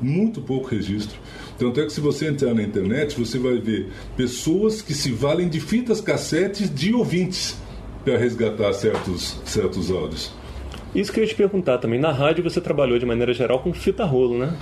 [0.00, 1.18] Muito pouco registro.
[1.58, 5.48] Tanto é que se você entrar na internet, você vai ver pessoas que se valem
[5.48, 7.56] de fitas cassetes de ouvintes
[8.04, 10.32] para resgatar certos, certos áudios.
[10.94, 11.98] Isso que eu ia te perguntar também.
[11.98, 14.54] Na rádio você trabalhou de maneira geral com fita rolo, né?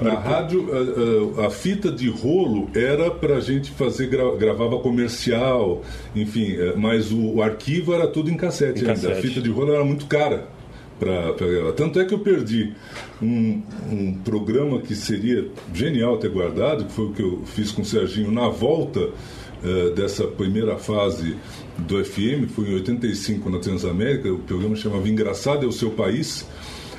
[0.00, 4.78] Na rádio, a, a, a, fita de rolo era para a gente fazer, gra, gravava
[4.78, 5.82] comercial,
[6.14, 9.12] enfim, é, mas o, o, arquivo era tudo em cassete, em cassete.
[9.12, 10.48] A fita de rolo era muito cara
[10.98, 11.72] para gravar.
[11.72, 12.72] Tanto é que eu perdi
[13.20, 17.82] um, um programa que seria genial ter guardado, que foi o que eu fiz com
[17.82, 21.36] o Serginho na volta uh, dessa primeira fase
[21.86, 26.46] do FM, foi em 85 na Transamérica, o programa chamava Engraçado é o Seu País.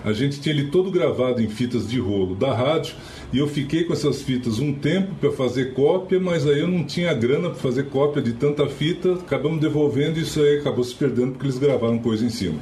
[0.03, 2.95] A gente tinha ele todo gravado em fitas de rolo da rádio
[3.31, 6.83] e eu fiquei com essas fitas um tempo para fazer cópia, mas aí eu não
[6.83, 10.95] tinha grana para fazer cópia de tanta fita, acabamos devolvendo e isso aí acabou se
[10.95, 12.57] perdendo porque eles gravaram coisa em cima.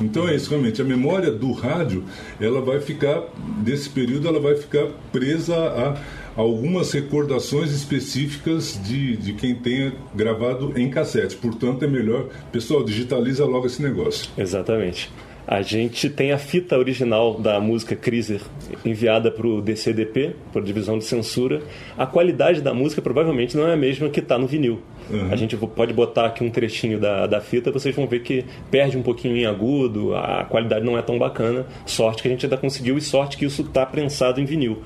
[0.00, 2.04] Então é isso realmente, a memória do rádio,
[2.40, 3.22] ela vai ficar,
[3.64, 5.96] nesse período, ela vai ficar presa a
[6.36, 11.36] algumas recordações específicas de, de quem tenha gravado em cassete.
[11.36, 14.30] Portanto, é melhor, pessoal, digitaliza logo esse negócio.
[14.36, 15.10] Exatamente.
[15.46, 18.40] A gente tem a fita original da música Kriser
[18.82, 21.60] enviada para o DCDP, para a divisão de censura.
[21.98, 24.80] A qualidade da música provavelmente não é a mesma que está no vinil.
[25.10, 25.30] Uhum.
[25.30, 28.96] A gente pode botar aqui um trechinho da, da fita, vocês vão ver que perde
[28.96, 31.66] um pouquinho em agudo, a qualidade não é tão bacana.
[31.84, 34.78] Sorte que a gente ainda conseguiu e sorte que isso está prensado em vinil.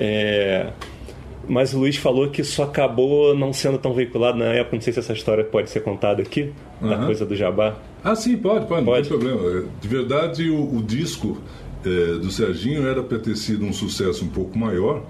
[0.00, 0.70] É...
[1.46, 4.76] Mas o Luiz falou que isso acabou não sendo tão veiculado na época.
[4.76, 6.88] Não sei se essa história pode ser contada aqui, uhum.
[6.88, 7.76] da coisa do jabá.
[8.02, 9.10] Ah, sim, pode, pode, pode.
[9.10, 9.64] não tem problema.
[9.80, 11.38] De verdade, o, o disco
[11.84, 15.02] é, do Serginho era para ter sido um sucesso um pouco maior,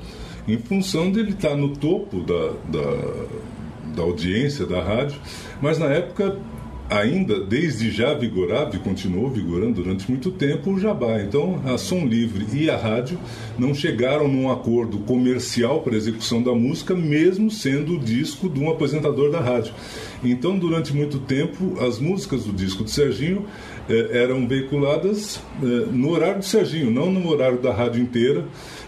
[0.47, 2.97] em função dele estar tá no topo da, da,
[3.97, 5.19] da audiência da rádio,
[5.61, 6.37] mas na época
[6.91, 11.23] ainda desde já vigorava e continuou vigorando durante muito tempo o jabá.
[11.23, 13.19] Então, a Som Livre e a rádio
[13.57, 18.69] não chegaram num acordo comercial para execução da música, mesmo sendo o disco de um
[18.69, 19.73] apresentador da rádio.
[20.23, 23.47] Então, durante muito tempo, as músicas do disco de Serginho
[23.89, 28.45] eh, eram veiculadas eh, no horário de Serginho, não no horário da rádio inteira.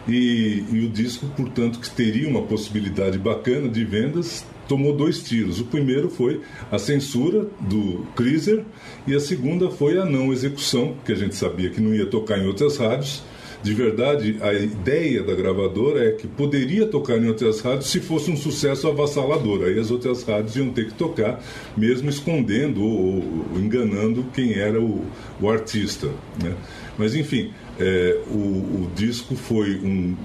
[0.08, 5.60] E, e o disco, portanto, que teria uma possibilidade bacana de vendas, tomou dois tiros.
[5.60, 8.64] O primeiro foi a censura do Kriser
[9.06, 12.38] e a segunda foi a não execução, que a gente sabia que não ia tocar
[12.38, 13.22] em outras rádios,
[13.62, 18.28] De verdade, a ideia da gravadora é que poderia tocar em outras rádios se fosse
[18.28, 19.62] um sucesso avassalador.
[19.62, 21.40] Aí as outras rádios iam ter que tocar,
[21.76, 25.04] mesmo escondendo ou, ou enganando quem era o,
[25.40, 26.08] o artista.
[26.42, 26.56] Né?
[26.98, 30.16] Mas enfim, é, o, o disco foi um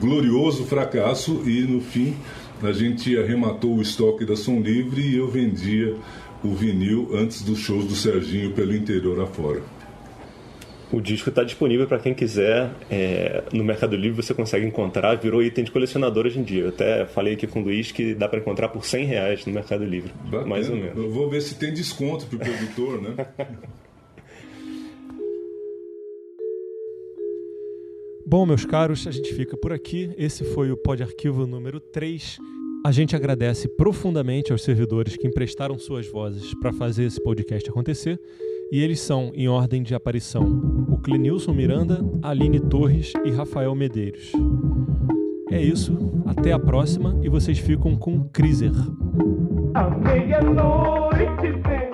[0.00, 2.14] glorioso fracasso e no fim
[2.62, 5.94] a gente arrematou o estoque da Som Livre e eu vendia
[6.42, 9.62] o vinil antes dos shows do Serginho pelo interior afora.
[10.92, 12.70] O disco está disponível para quem quiser.
[12.88, 16.62] É, no Mercado Livre você consegue encontrar, virou item de colecionador hoje em dia.
[16.62, 19.52] Eu até falei aqui com o Luiz que dá para encontrar por 100 reais no
[19.52, 20.12] Mercado Livre.
[20.24, 20.46] Bacana.
[20.46, 20.96] Mais ou menos.
[20.96, 23.26] Eu vou ver se tem desconto para o produtor, né?
[28.28, 30.10] Bom, meus caros, a gente fica por aqui.
[30.18, 32.38] Esse foi o Pod Arquivo número 3.
[32.84, 38.20] A gente agradece profundamente aos servidores que emprestaram suas vozes para fazer esse podcast acontecer.
[38.72, 40.42] E eles são, em ordem de aparição,
[40.88, 44.32] o Clenilson Miranda, Aline Torres e Rafael Medeiros.
[45.48, 45.96] É isso,
[46.26, 48.28] até a próxima e vocês ficam com
[51.62, 51.85] vem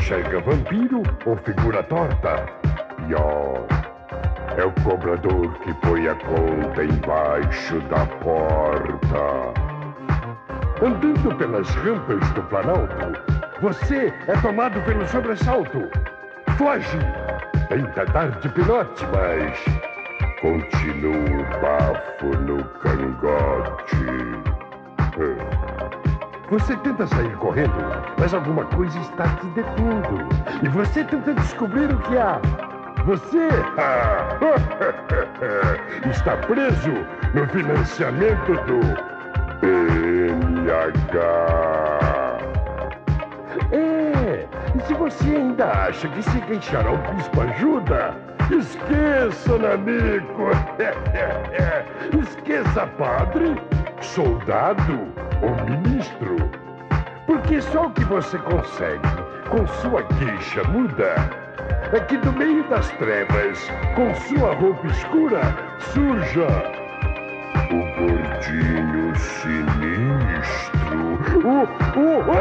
[0.00, 2.46] enxerga vampiro ou figura torta.
[3.06, 3.66] Pior,
[4.56, 9.52] é o cobrador que põe a conta embaixo da porta.
[10.82, 13.12] Andando pelas rampas do Planalto,
[13.60, 15.86] você é tomado pelo sobressalto.
[16.56, 16.98] Foge!
[17.68, 19.58] Tenta dar de pilote, mas
[20.40, 24.00] continua o bafo no cangote.
[26.50, 27.72] Você tenta sair correndo,
[28.18, 30.26] mas alguma coisa está te detendo.
[30.64, 32.40] E você tenta descobrir o que há.
[33.04, 33.46] Você
[36.10, 36.90] está preso
[37.34, 38.80] no financiamento do
[39.60, 41.20] BNH.
[43.70, 48.12] É, e se você ainda acha que se queixar ao bispo ajuda,
[48.50, 50.50] esqueça, Nanico.
[52.20, 53.54] esqueça padre,
[54.00, 56.36] soldado ou ministro.
[57.26, 59.08] Porque só o que você consegue
[59.48, 61.14] com sua queixa muda
[61.92, 65.40] é que do meio das trevas, com sua roupa escura,
[65.92, 66.46] surja
[67.70, 69.00] o gordinho.
[69.20, 71.18] Sinistro.
[71.44, 71.64] Uh,
[71.96, 72.40] uh.